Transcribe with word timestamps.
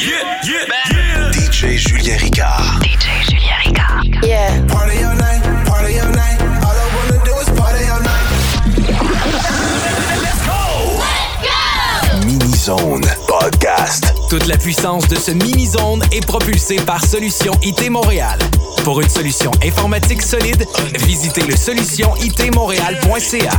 yeah, 0.00 0.40
yeah, 0.44 0.64
yeah. 0.90 1.30
DJ 1.32 1.76
Julien 1.76 2.16
Ricard. 2.18 2.80
DJ 2.82 3.22
Julien 3.28 3.56
Ricard. 3.64 4.04
Yeah. 4.24 4.62
Party 4.68 5.02
all 5.04 5.16
night, 5.16 5.42
party 5.66 5.98
all 5.98 6.10
night. 6.10 6.40
All 6.62 6.70
I 6.70 6.88
wanna 6.94 7.18
do 7.24 7.34
is 7.38 7.48
party 7.58 7.84
all 7.90 8.00
night. 8.00 8.26
Let's 10.22 10.42
go! 10.46 10.62
Let's 11.02 11.36
go! 11.42 11.58
Mini 12.26 12.54
Zone 12.54 13.04
Podcast. 13.26 14.14
Toute 14.30 14.46
la 14.46 14.56
puissance 14.56 15.08
de 15.08 15.16
ce 15.16 15.32
mini-zone 15.32 16.04
est 16.12 16.24
propulsée 16.24 16.76
par 16.76 17.04
Solution 17.04 17.52
IT 17.62 17.90
Montréal. 17.90 18.38
Pour 18.84 19.00
une 19.00 19.08
solution 19.08 19.50
informatique 19.64 20.22
solide, 20.22 20.64
visitez 21.06 21.42
le 21.42 21.56
solutionitmontréal.ca. 21.56 23.58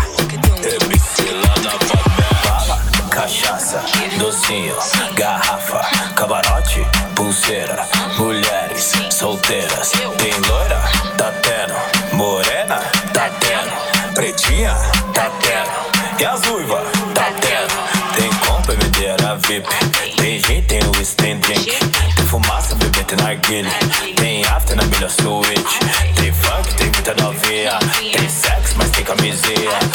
Cachaça, 3.19 3.83
docinho, 4.17 4.73
garrafa, 5.13 5.81
camarote, 6.15 6.87
pulseira, 7.17 7.85
mulheres 8.17 8.93
solteiras. 9.11 9.91
Tem 10.19 10.31
loira? 10.47 10.81
Tá 11.17 11.29
tendo. 11.41 12.15
Morena? 12.15 12.79
Tá 13.13 13.29
tendo. 13.41 14.13
Pretinha? 14.13 14.73
Tá 15.13 15.29
tendo. 15.41 16.17
E 16.21 16.25
as 16.25 16.47
uivas? 16.47 16.87
Tá 17.13 17.29
tendo. 17.41 18.15
Tem 18.15 18.33
compra, 18.47 18.73
bebedeira 18.75 19.35
VIP. 19.35 19.67
Tem 20.15 20.39
gente, 20.39 20.61
tem 20.67 20.79
o 20.79 21.01
stand 21.01 21.39
drink. 21.39 21.77
Tem 22.15 22.25
fumaça, 22.25 22.73
bebê, 22.75 23.03
tem 23.03 23.17
narguilha. 23.17 23.69
Tem 24.15 24.45
after 24.45 24.77
na 24.77 24.83
melhor 24.83 25.09
suíte. 25.09 25.79
Tem 26.15 26.31
funk, 26.31 26.73
tem 26.75 26.89
muita 26.89 27.13
novinha. 27.21 27.79
Tem 27.97 28.29
sexo, 28.29 28.75
mas 28.77 28.89
tem 28.91 29.03
camisinha. 29.03 29.88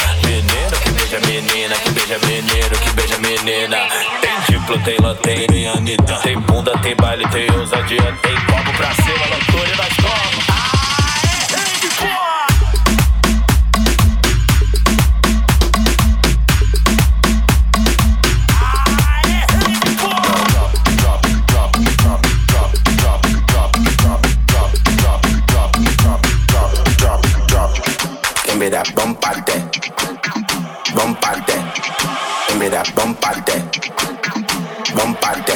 Menina. 3.44 3.76
Tem 4.20 4.40
diplo, 4.48 4.78
tem 4.78 4.96
lanterna, 4.98 5.46
tem. 5.46 5.96
Tem 6.22 6.40
bunda, 6.40 6.76
tem 6.78 6.96
baile, 6.96 7.28
tem 7.28 7.50
ousadia. 7.52 8.16
Tem 8.22 8.34
copo 8.46 8.76
pra 8.76 8.94
cima, 8.94 9.26
loucura 9.30 9.53
give 32.84 32.96
me 32.96 33.14
that 33.14 33.24
bombarte, 33.24 33.54
bombarte. 34.94 35.52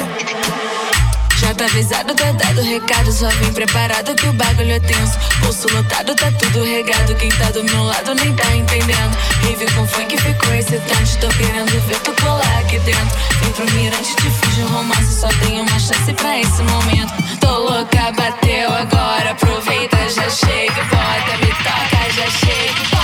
Já 1.36 1.54
tá 1.54 1.64
avisado, 1.66 2.14
tá 2.14 2.32
dado 2.32 2.62
recado, 2.62 3.12
só 3.12 3.28
vim 3.28 3.52
preparado 3.52 4.14
que 4.14 4.26
o 4.28 4.32
bagulho 4.32 4.72
é 4.72 4.80
tenso. 4.80 5.18
Pulso 5.40 5.68
lotado, 5.72 6.14
tá 6.14 6.32
tudo 6.32 6.64
regado. 6.64 7.14
Quem 7.14 7.28
tá 7.30 7.50
do 7.50 7.62
meu 7.64 7.84
lado 7.84 8.14
nem 8.14 8.34
tá 8.34 8.56
entendendo. 8.56 9.16
Rave 9.42 9.66
com 9.74 9.86
funk 9.86 10.16
ficou 10.18 10.54
excitante. 10.54 11.18
Tô 11.18 11.28
querendo 11.28 11.70
ver 11.86 12.00
tu 12.00 12.12
colar 12.22 12.58
aqui 12.58 12.78
dentro. 12.80 13.16
Vem 13.42 13.52
pro 13.52 13.72
mirante, 13.72 14.16
te 14.16 14.30
fujo 14.30 14.66
romance. 14.66 15.20
Só 15.20 15.28
tem 15.44 15.60
uma 15.60 15.78
chance 15.78 16.12
pra 16.14 16.38
esse 16.40 16.62
momento. 16.62 17.12
Tô 17.40 17.58
louca, 17.58 18.12
bateu 18.12 18.74
agora. 18.74 19.30
Aproveita, 19.30 19.96
já 20.10 20.28
chega, 20.28 20.84
bota, 20.84 21.36
me 21.40 21.52
toca, 21.52 22.12
já 22.12 22.30
chega. 22.30 22.48
Living 22.58 22.97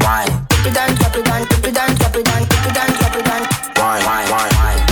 Wine. 0.00 0.46
Dip 0.50 0.66
it 0.66 0.74
down, 0.74 0.94
drop 0.94 1.16
it 1.16 1.24
down, 1.24 1.46
dip 1.48 1.66
it 1.66 1.74
down, 1.74 1.94
drop 1.94 2.16
it 2.16 2.24
down, 2.24 2.42
dip 2.42 2.66
it 2.66 2.74
down, 2.74 2.90
drop 2.98 3.16
it 3.16 3.24
down. 3.24 3.42
Wine, 3.76 4.04
wine, 4.04 4.30
wine, 4.30 4.52
wine. 4.54 4.85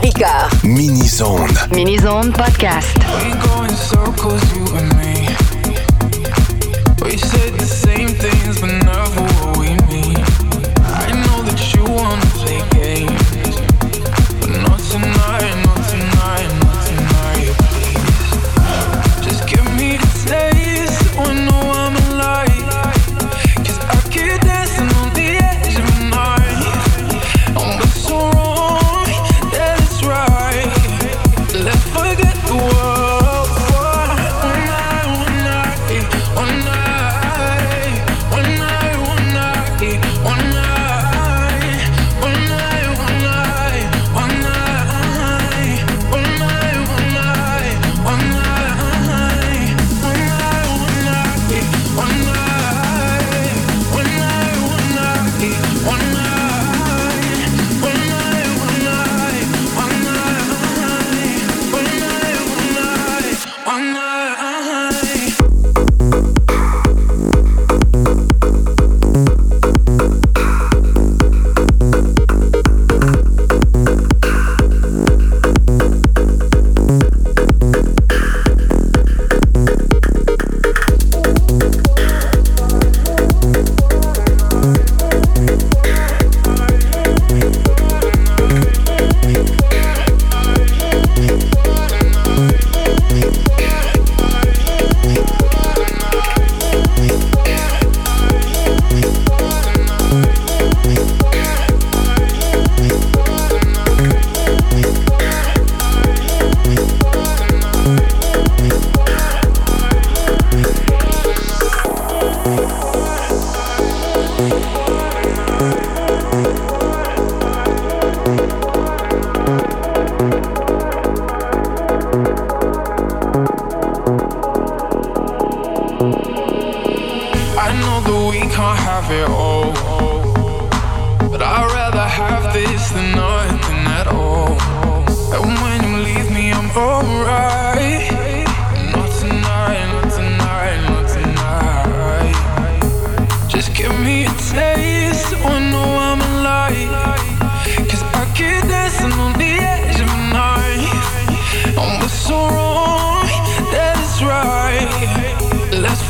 Ricard. 0.00 0.62
Mini-zone. 0.64 1.50
Mini-Zone 1.70 2.30
Podcast. 2.32 3.07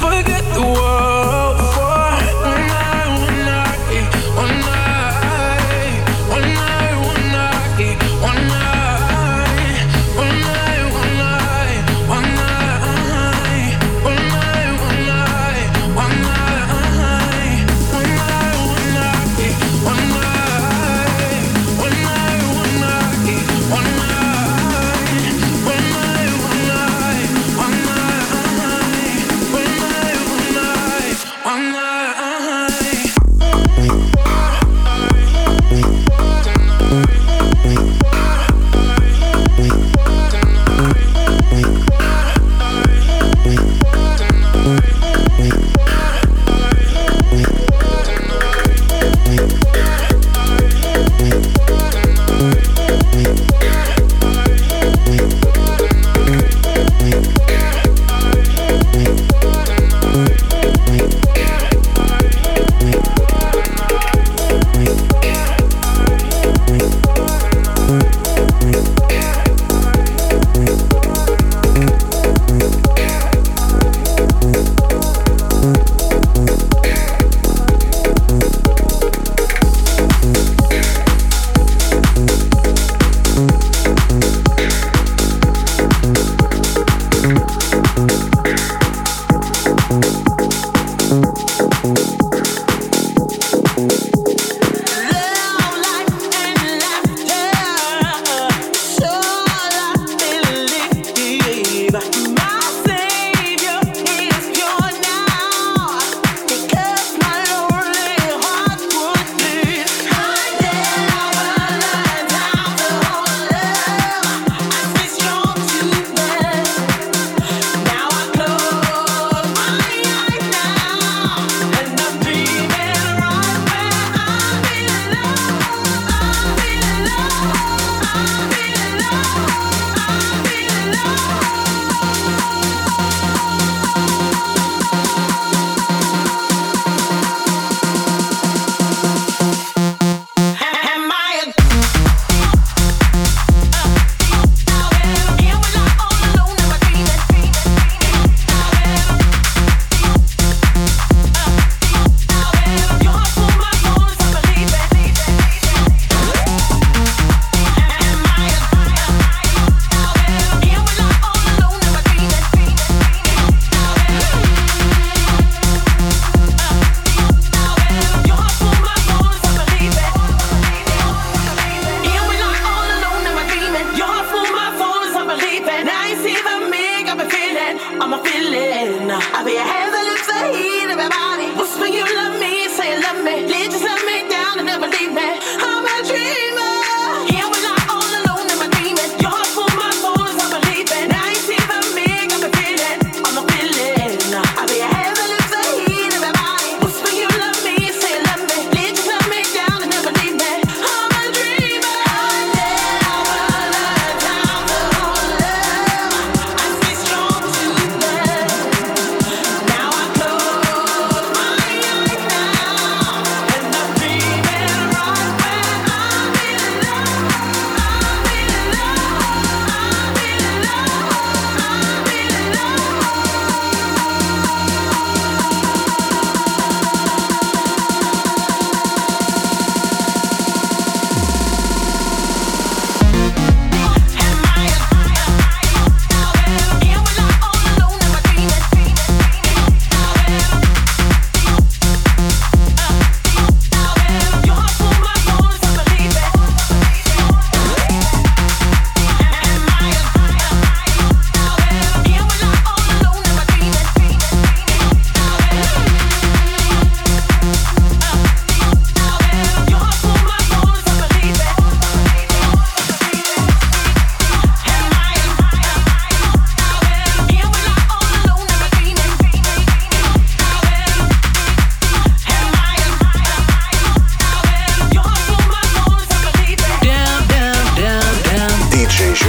Forget 0.00 0.44
the 0.54 0.60
world 0.60 0.97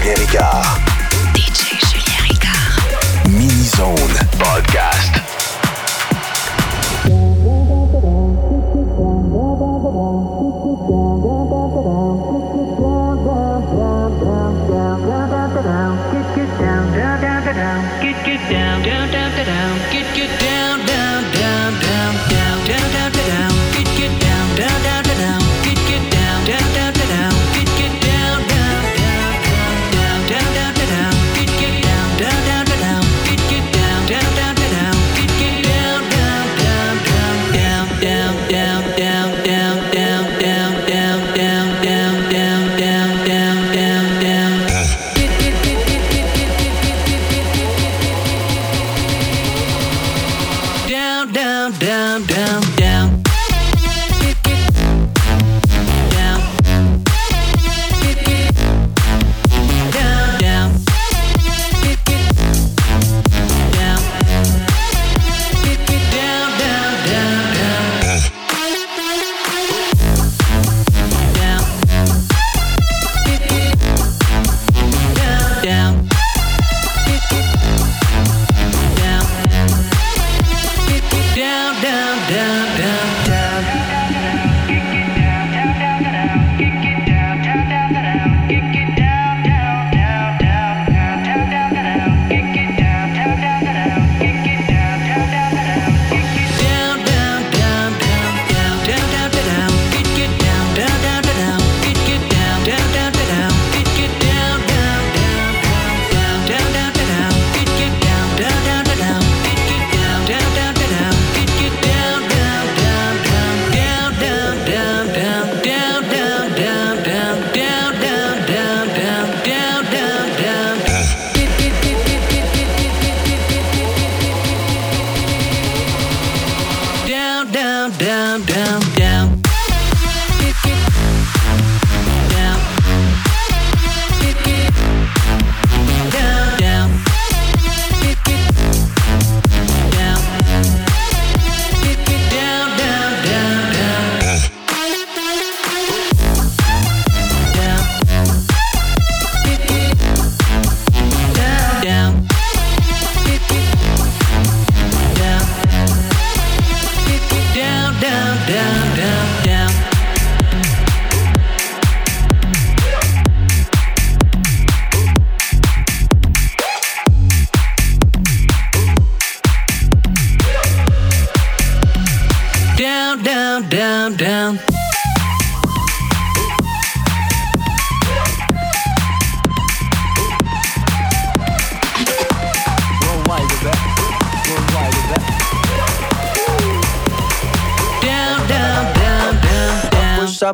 Erika. 0.09 0.88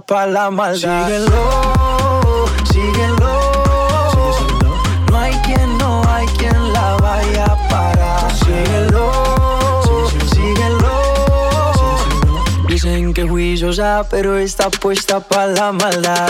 para 0.06 0.28
la 0.28 0.52
maldad. 0.52 1.08
Síguelo, 1.08 2.46
síguelo. 2.72 3.52
No 5.10 5.18
hay 5.18 5.34
quien, 5.46 5.78
no 5.78 6.04
hay 6.08 6.28
quien 6.38 6.74
la 6.74 6.98
vaya 6.98 7.46
a 7.46 7.68
parar. 7.70 8.32
Síguelo, 8.34 9.12
síguelo. 10.34 10.92
Dicen 12.68 13.14
que 13.14 13.28
juiciosa, 13.28 14.06
pero 14.10 14.38
está 14.38 14.70
puesta 14.70 15.20
para 15.20 15.48
la 15.48 15.72
maldad. 15.72 16.30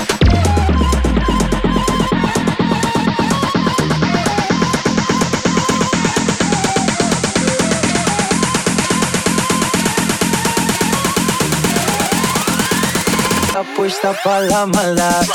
Puesta 13.86 14.14
para 14.24 14.42
la 14.46 14.66
maldad. 14.66 15.26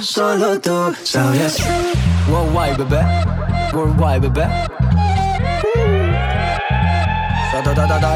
Solo 0.00 0.60
tú 0.60 0.94
sabes. 1.04 1.58
Worldwide, 2.28 2.76
bebé, 2.76 3.02
worldwide, 3.72 4.28
bebé. 4.28 4.71
Da, 7.74 7.86
da, 7.86 7.98
da, 7.98 8.12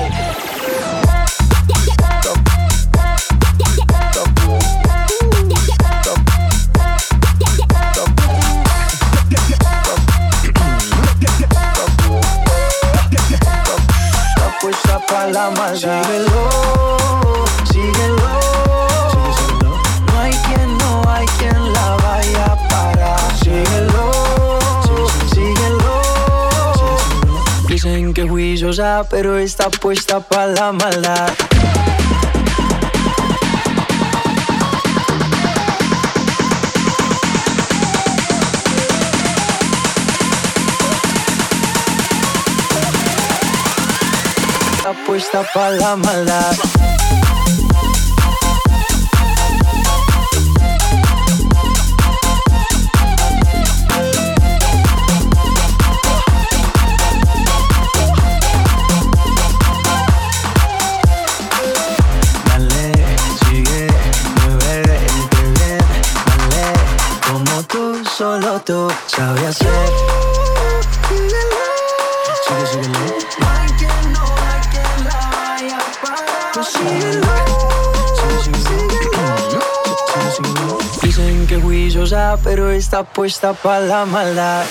pero 29.11 29.37
está 29.37 29.69
puesta 29.69 30.21
pa' 30.21 30.47
la 30.47 30.71
maldad. 30.73 31.31
Está 44.77 44.93
puesta 45.05 45.43
pa' 45.53 45.71
la 45.71 45.97
maldad. 45.97 46.96
Tú 68.67 68.89
sabes 69.07 69.45
hacer. 69.45 69.89
Sigue, 72.45 72.67
síguelo. 72.67 72.99
Tú 76.53 76.65
síguelo. 76.65 77.27
Sigue, 78.17 78.41
síguelo. 78.43 78.91
Sigue, 80.07 80.31
síguelo. 80.33 80.79
Dicen 81.01 81.47
que 81.47 81.57
juiciosa, 81.57 82.37
pero 82.43 82.71
está 82.71 83.05
puesta 83.05 83.53
pa' 83.53 83.79
la 83.79 84.05
maldad. 84.05 84.65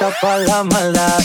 Puesta 0.00 0.18
pa' 0.20 0.36
la 0.38 0.64
maldad. 0.64 1.22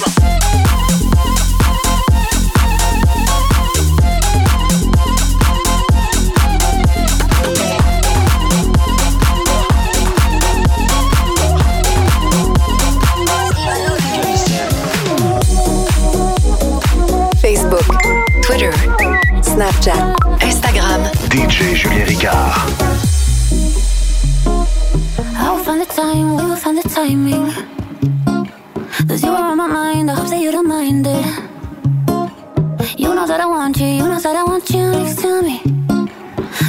Facebook, 17.42 17.86
Twitter, 18.42 18.74
Snapchat, 19.42 20.16
Instagram. 20.42 21.04
DJ 21.30 21.76
Julien 21.76 22.08
Ricard. 22.08 22.72
I'll 25.38 25.64
find 25.64 25.82
the 25.82 25.86
time, 25.86 26.36
we 26.36 26.44
will 26.44 26.56
find 26.56 26.78
the 26.78 26.90
timing. 26.90 27.75
Next 34.98 35.22
to 35.22 35.42
me. 35.42 35.62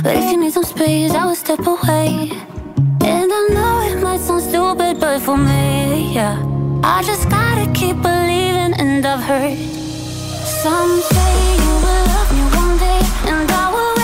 But 0.03 0.17
if 0.17 0.31
you 0.31 0.37
need 0.41 0.53
some 0.53 0.65
space, 0.65 1.13
I 1.13 1.25
will 1.27 1.35
step 1.35 1.61
away. 1.67 2.31
And 3.13 3.31
I 3.39 3.41
know 3.55 3.75
it 3.91 4.03
might 4.03 4.21
sound 4.21 4.43
stupid, 4.43 5.01
but 5.01 5.21
for 5.21 5.37
me, 5.37 6.15
yeah. 6.15 6.37
I 6.83 7.03
just 7.03 7.29
gotta 7.29 7.67
keep 7.73 7.97
believing, 8.03 8.73
and 8.83 9.07
I've 9.07 9.23
heard 9.23 9.57
Someday 10.63 11.37
you 11.65 11.75
will 11.85 12.05
love 12.13 12.31
me 12.37 12.45
one 12.63 12.75
day, 12.79 13.03
and 13.31 13.51
I 13.63 13.65
will 13.75 13.96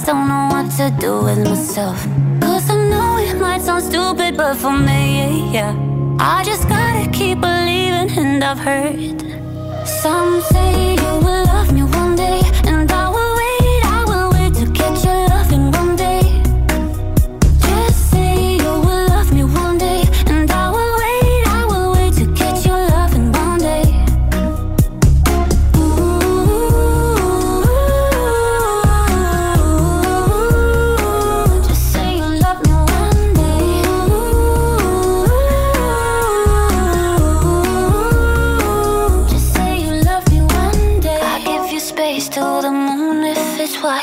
just 0.00 0.06
don't 0.06 0.28
know 0.28 0.48
what 0.50 0.70
to 0.78 0.90
do 0.98 1.22
with 1.24 1.44
myself. 1.44 2.02
Cause 2.40 2.70
I 2.70 2.88
know 2.88 3.18
it 3.18 3.38
might 3.38 3.60
sound 3.60 3.84
stupid, 3.84 4.34
but 4.34 4.56
for 4.56 4.72
me, 4.72 5.52
yeah. 5.52 5.76
I 6.18 6.42
just 6.42 6.66
gotta 6.70 7.10
keep 7.10 7.40
believing, 7.40 8.08
and 8.18 8.42
I've 8.42 8.58
heard 8.58 9.20
some 9.86 10.40
say 10.40 10.94
you 10.94 11.12
will 11.24 11.44
love 11.44 11.74
me 11.74 11.82
one 11.82 12.16
day, 12.16 12.40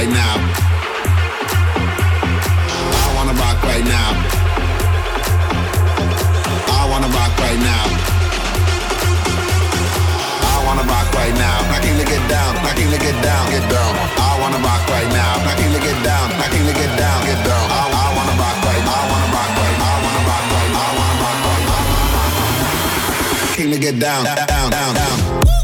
Right 0.00 0.16
now. 0.16 0.36
I 3.04 3.06
wanna 3.16 3.34
rock 3.36 3.58
right 3.68 3.84
now. 3.84 4.10
I 6.72 6.82
wanna 6.88 7.10
rock 7.12 7.32
right 7.44 7.60
now. 7.60 7.84
I 10.52 10.56
wanna 10.64 10.84
rock 10.88 11.08
right 11.12 11.36
now. 11.36 11.58
I 11.76 11.78
can 11.84 12.00
get 12.00 12.24
down. 12.32 12.52
I 12.64 12.72
can 12.78 12.88
get 12.88 13.16
down. 13.20 13.44
Get 13.52 13.66
down. 13.68 13.92
I 14.16 14.40
wanna 14.40 14.60
rock 14.64 14.82
right 14.88 15.10
now. 15.12 15.34
I 15.44 15.54
can 15.60 15.68
get 15.68 15.98
down. 16.02 16.32
I 16.32 16.48
can 16.48 16.64
get 16.64 16.92
down. 16.96 17.18
Get 17.28 17.40
down. 17.44 17.64
I. 17.68 17.82
I 17.92 18.06
wanna 18.16 18.34
rock 18.40 18.56
right. 18.64 18.84
I 18.96 19.00
wanna 19.10 19.28
rock 19.36 19.50
right. 19.60 19.76
I 19.84 19.94
wanna 20.04 20.22
rock 20.30 20.44
right. 20.54 20.72
I 20.80 20.88
wanna 20.96 21.16
rock 21.24 21.36
right. 21.44 21.68
King 23.52 23.70
to 23.72 23.78
get 23.78 23.96
down. 24.00 24.24
Down. 24.24 24.46
Down. 24.48 24.94
Down. 24.94 25.59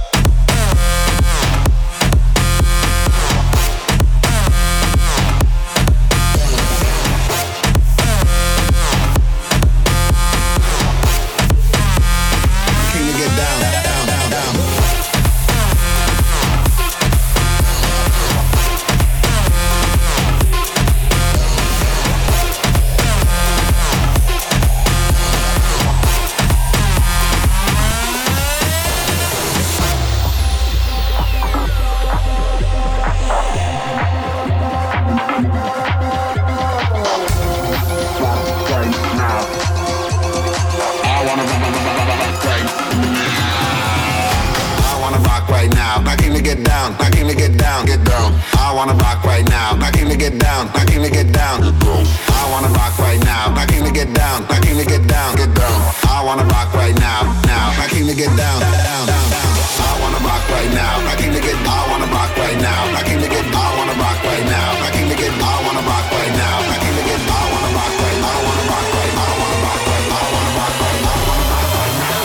Get 50.31 50.41
down. 50.43 50.67
I 50.75 50.83
came 50.85 51.03
to 51.07 51.11
get 51.11 51.31
down. 51.31 51.63
I 51.63 52.43
wanna 52.51 52.71
rock 52.75 52.99
right 52.99 53.23
now. 53.23 53.55
I 53.55 53.65
came 53.67 53.85
to 53.87 53.93
get 53.93 54.11
down. 54.13 54.43
I 54.51 54.59
came 54.59 54.77
to 54.77 54.85
get 54.85 55.07
down. 55.07 55.37
Get 55.37 55.55
down. 55.55 55.79
I 56.11 56.19
wanna 56.27 56.43
rock 56.51 56.75
right 56.75 56.97
now. 56.99 57.23
Now. 57.47 57.67
I 57.79 57.87
came 57.87 58.07
to 58.11 58.15
get 58.15 58.33
down. 58.35 58.59
Down. 58.59 59.07
Down. 59.07 59.47
I 59.87 59.93
wanna 60.03 60.21
rock 60.27 60.43
right 60.51 60.73
now. 60.75 60.95
I 61.07 61.15
came 61.15 61.31
to 61.31 61.43
get. 61.47 61.55
I 61.55 61.79
wanna 61.91 62.09
rock 62.11 62.33
right 62.43 62.59
now. 62.59 62.99
I 62.99 63.03
came 63.07 63.21
to 63.23 63.29
get. 63.31 63.47
I 63.47 63.67
wanna 63.79 63.95
rock 64.03 64.19
right 64.27 64.47
now. 64.51 64.71
I 64.87 64.89
came 64.91 65.09
to 65.11 65.17
get. 65.23 65.31
I 65.31 65.55
wanna 65.63 65.83
rock 65.87 66.07
right 66.11 66.35
now. 66.43 66.57
I 66.75 66.77
came 66.83 66.97
to 66.99 67.05
get. 67.07 67.21
I 67.23 67.43
wanna 67.53 67.71
rock 67.79 67.93
right. 68.03 68.21
I 68.27 68.35
wanna 68.47 68.65
rock 68.71 68.87
right. 68.99 69.15
I 69.15 69.31
wanna 69.39 69.59
rock 69.63 69.81
right. 69.87 70.07
I 70.11 70.23
wanna 70.35 70.51
rock 70.59 70.75
right. 70.83 71.03
I 71.07 71.15
wanna 71.27 71.47
rock 71.55 71.69
right 71.79 71.95
now. 72.03 72.19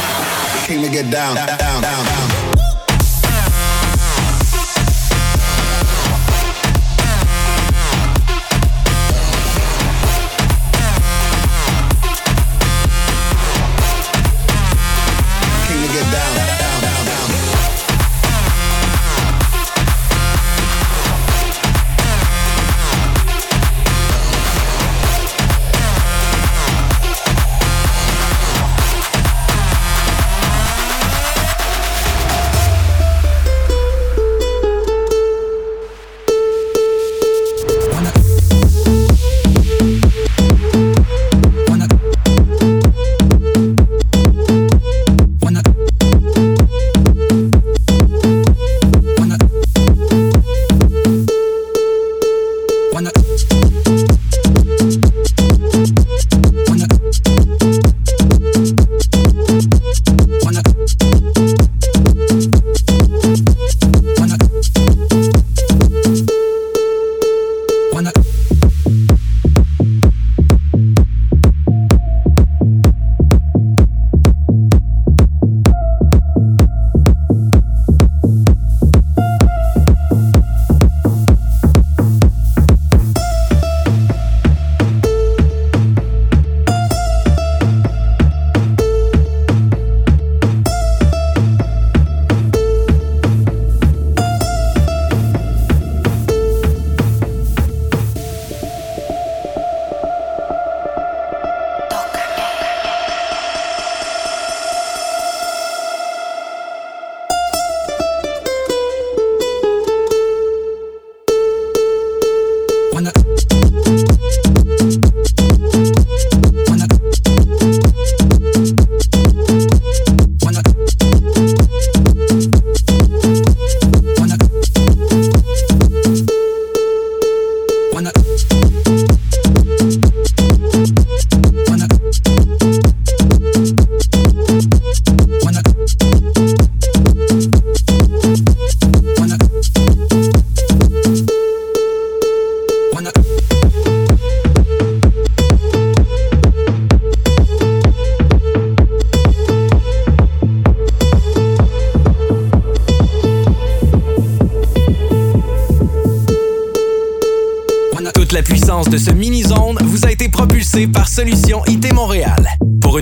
I 0.58 0.66
Came 0.66 0.82
to 0.82 0.90
get 0.90 1.08
down. 1.14 1.36
Down. 1.38 1.82
Down. 1.86 2.01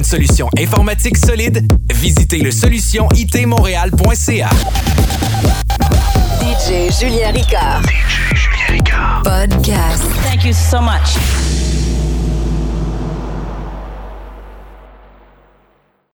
Solution 0.10 0.50
informatique 0.58 1.18
solide, 1.18 1.68
visitez 1.94 2.40
le 2.40 2.50
solutionitmontréal.ca. 2.50 4.50
DJ 6.42 6.92
Julien 7.00 7.32
Ricard. 7.32 7.84
DJ 7.84 8.34
Julien 8.34 8.72
Ricard. 8.72 9.22
Podcast. 9.24 10.02
Thank 10.24 10.46
you 10.46 10.54
so 10.54 10.82
much. 10.82 11.16